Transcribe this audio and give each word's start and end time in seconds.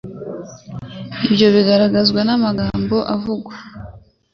Ibyo 1.27 1.47
bigaragazwa 1.55 2.19
n'amagambo 2.27 2.95
avugwa 3.15 3.55